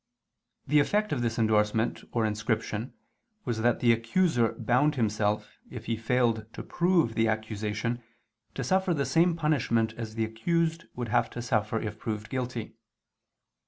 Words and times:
The 0.65 0.79
effect 0.79 1.11
of 1.11 1.21
this 1.21 1.37
endorsement 1.37 2.03
or 2.11 2.25
inscription 2.25 2.95
was 3.45 3.59
that 3.61 3.81
the 3.81 3.91
accuser 3.91 4.53
bound 4.53 4.95
himself, 4.95 5.59
if 5.69 5.85
he 5.85 5.95
failed 5.95 6.51
to 6.53 6.63
prove 6.63 7.13
the 7.13 7.27
accusation, 7.27 8.01
to 8.55 8.63
suffer 8.63 8.95
the 8.95 9.05
same 9.05 9.35
punishment 9.35 9.93
as 9.97 10.15
the 10.15 10.25
accused 10.25 10.85
would 10.95 11.09
have 11.09 11.29
to 11.29 11.41
suffer 11.43 11.79
if 11.79 11.99
proved 11.99 12.31
guilty. 12.31 12.73